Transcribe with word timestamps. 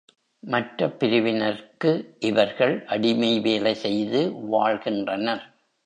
மற்றப் 0.43 0.95
பிரிவினர்க்கு 0.99 1.91
இவர்கள் 2.19 2.83
அடிமை 2.85 3.39
வேலை 3.39 3.73
செய்து 3.75 4.21
வாழ்கின்றனர். 4.49 5.45